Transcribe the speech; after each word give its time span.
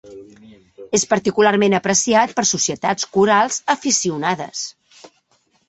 És 0.99 1.05
particularment 1.11 1.75
apreciat 1.79 2.33
per 2.39 2.47
societats 2.53 3.07
corals 3.19 3.61
aficionades. 3.77 4.67